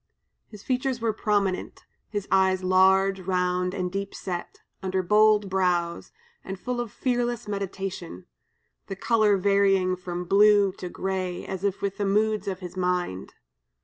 [0.47, 6.11] His features were prominent, his eyes large, round, and deep set, under bold brows,
[6.43, 8.25] and full of fearless meditation;
[8.87, 13.35] the color varying from blue to gray, as if with the moods of his mind.